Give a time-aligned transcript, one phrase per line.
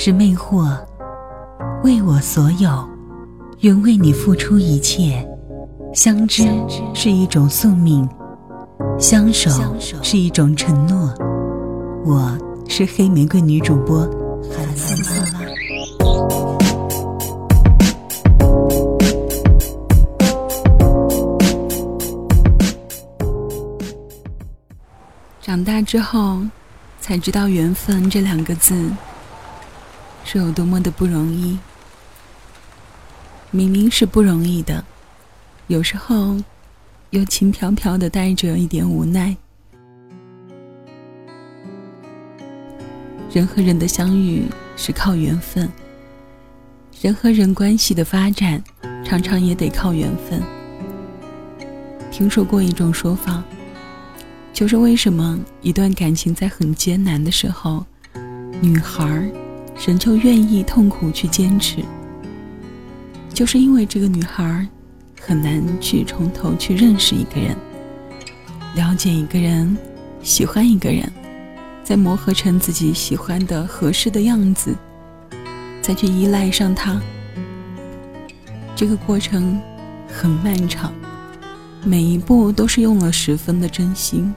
[0.00, 0.78] 是魅惑，
[1.82, 2.88] 为我所有，
[3.62, 5.28] 愿为你付出一切。
[5.92, 6.44] 相知
[6.94, 8.08] 是一种宿命，
[8.96, 9.50] 相守
[10.00, 11.12] 是一种承诺。
[12.04, 12.38] 我
[12.68, 14.08] 是黑玫瑰女主播
[14.56, 15.40] 韩思拉。
[25.42, 26.38] 长大之后。
[27.00, 28.74] 才知道“缘分”这两个字
[30.30, 31.58] 是有多么的不容易。
[33.50, 34.84] 明明是不容易的，
[35.68, 36.36] 有时候
[37.08, 39.34] 又轻飘飘的带着一点无奈。
[43.32, 44.44] 人和人的相遇
[44.76, 45.66] 是靠缘分，
[47.00, 48.62] 人和人关系的发展
[49.02, 50.42] 常常也得靠缘分。
[52.10, 53.42] 听说过一种说法。
[54.52, 57.86] 就是为什么一段感情在很艰难的时候，
[58.60, 59.30] 女孩儿
[59.86, 61.82] 人就愿意痛苦去坚持，
[63.32, 64.66] 就是因为这个女孩
[65.20, 67.56] 很难去从头去认识一个人，
[68.74, 69.76] 了解一个人，
[70.22, 71.10] 喜欢一个人，
[71.84, 74.74] 再磨合成自己喜欢的合适的样子，
[75.80, 77.00] 再去依赖上他。
[78.76, 79.60] 这个过程
[80.08, 80.92] 很漫长，
[81.84, 84.34] 每一步都是用了十分的真心。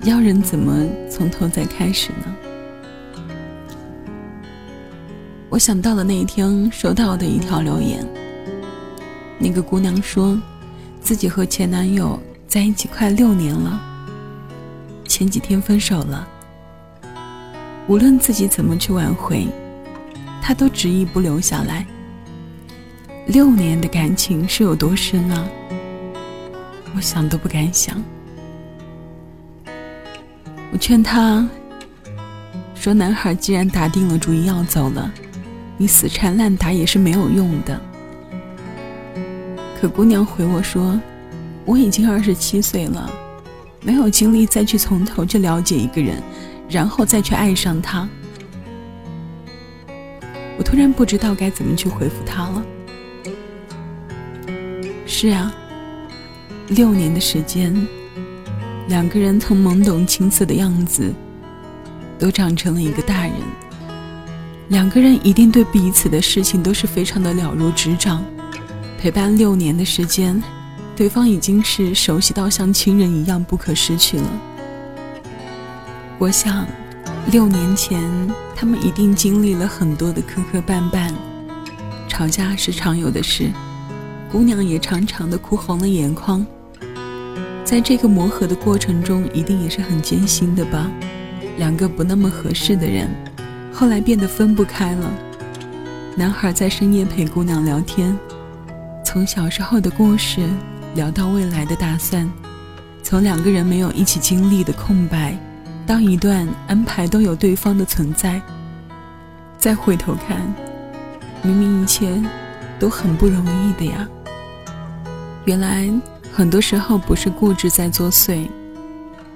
[0.00, 2.34] 要人怎么从头再开始呢？
[5.54, 8.04] 我想到了那一天收到的一条留言。
[9.38, 10.36] 那个姑娘说，
[11.00, 13.80] 自己和前男友在一起快六年了，
[15.06, 16.26] 前几天分手了。
[17.86, 19.46] 无论自己怎么去挽回，
[20.42, 21.86] 他都执意不留下来。
[23.28, 25.48] 六年的感情是有多深啊？
[26.96, 28.02] 我想都不敢想。
[30.72, 31.48] 我劝他
[32.74, 35.08] 说：“男孩既然打定了主意要走了，
[35.76, 37.80] 你死缠烂打也是没有用的。”
[39.80, 41.00] 可姑娘回我说
[41.64, 43.10] ：“我已经二十七岁了，
[43.82, 46.22] 没有精力再去从头去了解一个人，
[46.68, 48.08] 然后再去爱上他。”
[50.56, 52.64] 我突然不知道该怎么去回复他了。
[55.04, 55.52] 是啊，
[56.68, 57.74] 六年的时间。
[58.88, 61.12] 两个人从懵懂青涩的样子，
[62.18, 63.23] 都长成了一个大。
[64.68, 68.24] 两个人一定对彼此的事情都是非常的了如指掌。
[68.98, 70.42] 陪伴六年的时间，
[70.96, 74.26] 对方已经是熟悉到像亲人一样不可失去了。
[76.18, 76.66] 我想，
[77.30, 78.00] 六年前
[78.56, 81.12] 他们一定经历了很多的磕磕绊绊，
[82.08, 83.50] 吵架是常有的事，
[84.32, 86.46] 姑娘也常常的哭红了眼眶。
[87.64, 90.90] 在这个磨合的过程中，一定也是很艰辛的吧？
[91.58, 93.10] 两个不那么合适的人，
[93.74, 95.12] 后来变得分不开了。
[96.16, 98.16] 男孩在深夜陪姑娘聊天，
[99.04, 100.48] 从小时候的故事
[100.94, 102.30] 聊到未来的打算，
[103.02, 105.36] 从两个人没有一起经历的空白，
[105.84, 108.40] 到一段安排都有对方的存在。
[109.58, 110.40] 再回头看，
[111.42, 112.22] 明明一切
[112.78, 114.08] 都很不容易的呀。
[115.44, 115.90] 原来。
[116.36, 118.48] 很多时候不是固执在作祟，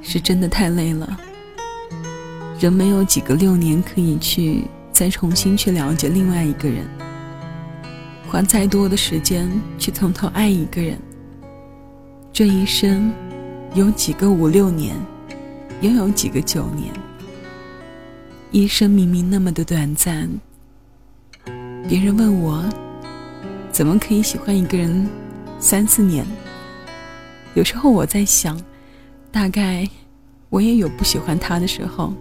[0.00, 1.06] 是真的太累了。
[2.58, 6.88] 人没有几个六年可以去再重新去了解另外一个人，
[8.26, 9.48] 花再多的时间
[9.78, 10.98] 去从头爱一个人，
[12.32, 13.12] 这一生
[13.74, 14.96] 有几个五六年，
[15.82, 16.92] 又有几个九年？
[18.52, 20.26] 一生明明那么的短暂，
[21.86, 22.64] 别人问我，
[23.70, 25.06] 怎么可以喜欢一个人
[25.58, 26.24] 三四年？
[27.52, 28.58] 有时候我在想，
[29.30, 29.86] 大概
[30.48, 32.14] 我也有不喜欢他的时候，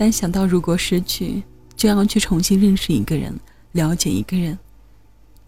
[0.00, 1.42] 但想到如果失去，
[1.76, 3.38] 就要去重新认识一个人，
[3.72, 4.58] 了解一个人，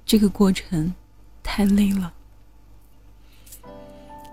[0.05, 0.93] 这个过程
[1.43, 2.13] 太累了，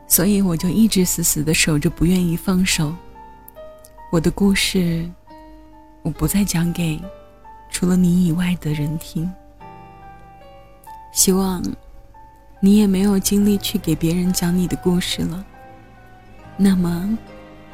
[0.09, 2.93] 所以我就一直死死的守着，不愿意放手。
[4.11, 5.09] 我的故事。
[6.01, 6.99] 我不再讲给
[7.69, 9.29] 除了你以外的人听。
[11.13, 11.63] 希望
[12.59, 15.45] 你也没有精力去给别人讲你的故事了。
[16.57, 17.17] 那么，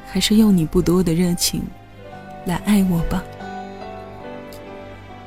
[0.05, 1.63] 还是用你不多的热情
[2.45, 3.23] 来爱我吧。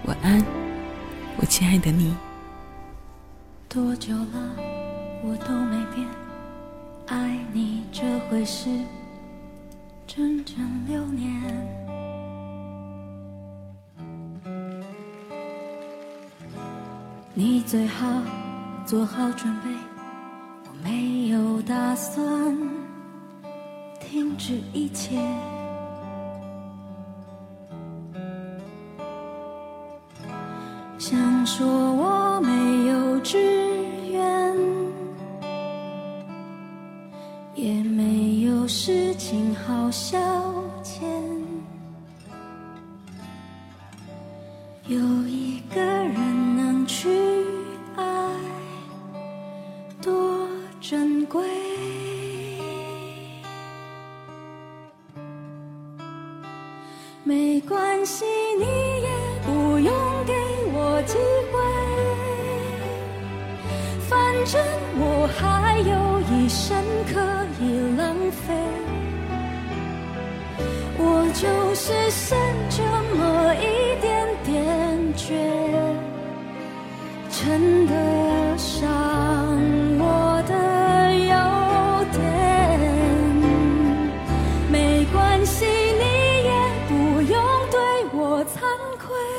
[0.05, 0.41] 晚安，
[1.37, 2.15] 我亲爱的你。
[3.69, 4.55] 多久了，
[5.25, 6.06] 我都没变，
[7.09, 8.70] 爱你这回事，
[10.06, 10.56] 整整
[10.87, 11.29] 六年。
[17.35, 18.06] 你最好
[18.87, 19.70] 做好准备，
[20.67, 22.56] 我没有打算
[24.00, 25.19] 停止一切。
[30.98, 32.50] 想说我没
[32.88, 33.38] 有志
[34.10, 34.56] 愿，
[37.54, 40.18] 也没有事情好消
[40.82, 41.00] 遣，
[44.88, 44.98] 有
[45.28, 47.08] 一个人能去
[47.94, 48.04] 爱，
[50.02, 50.48] 多
[50.80, 51.46] 珍贵。
[57.22, 58.24] 没关系，
[58.58, 59.08] 你也
[59.46, 59.94] 不用
[60.26, 60.32] 给
[61.02, 61.18] 机
[61.52, 61.58] 会
[64.08, 64.60] 反正
[64.98, 66.76] 我还有一生
[67.12, 67.20] 可
[67.60, 68.54] 以浪费
[70.98, 72.36] 我就是剩
[72.68, 72.82] 这
[73.16, 76.08] 么一点点倔
[77.30, 78.88] 称得上
[79.98, 81.34] 我的优
[82.18, 82.18] 点。
[84.72, 86.04] 没关系你
[86.44, 86.50] 也
[86.88, 87.40] 不用
[87.70, 87.78] 对
[88.12, 88.58] 我惭
[88.98, 89.38] 愧。